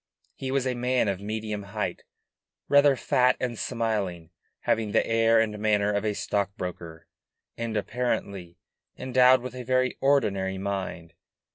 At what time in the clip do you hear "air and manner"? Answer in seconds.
5.05-5.91